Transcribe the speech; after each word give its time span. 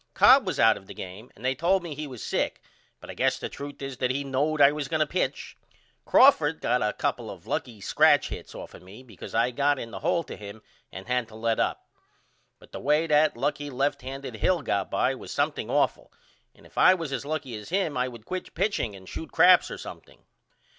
Cobb 0.15 0.47
was 0.47 0.59
out 0.59 0.77
of 0.77 0.87
the 0.87 0.95
game 0.95 1.29
and 1.35 1.45
they 1.45 1.53
told 1.53 1.83
me 1.83 1.93
he 1.93 2.07
was 2.07 2.23
sick 2.25 2.59
but 2.99 3.11
I 3.11 3.13
guess 3.13 3.37
the 3.37 3.49
truth 3.49 3.83
is 3.83 3.97
that 3.97 4.09
he 4.09 4.23
knowed 4.23 4.59
I 4.59 4.71
was 4.71 4.87
going 4.87 5.01
to 5.01 5.05
pitch. 5.05 5.55
Crawford 6.05 6.59
got 6.59 6.81
a 6.81 6.91
couple 6.91 7.29
of 7.29 7.45
lucky 7.45 7.79
scratch 7.81 8.29
hits 8.29 8.55
off 8.55 8.73
of 8.73 8.81
me 8.81 9.03
because 9.03 9.35
I 9.35 9.51
got 9.51 9.77
in 9.77 9.91
the 9.91 9.99
hole 9.99 10.23
to 10.23 10.35
him 10.35 10.63
and 10.91 11.05
had 11.05 11.27
to 11.27 11.35
let 11.35 11.59
up. 11.59 11.87
But 12.57 12.71
the 12.71 12.79
way 12.79 13.05
that 13.05 13.37
lucky 13.37 13.69
left 13.69 14.01
handed 14.01 14.37
Hill 14.37 14.63
got 14.63 14.89
by 14.89 15.13
was 15.13 15.31
something 15.31 15.69
awful 15.69 16.11
and 16.55 16.65
if 16.65 16.79
I 16.79 16.95
was 16.95 17.13
as 17.13 17.23
lucky 17.23 17.55
as 17.55 17.69
him 17.69 17.95
I 17.95 18.07
would 18.07 18.25
quit 18.25 18.55
pitching 18.55 18.95
and 18.95 19.07
shoot 19.07 19.31
craps 19.31 19.69
or 19.69 19.77
something. 19.77 20.23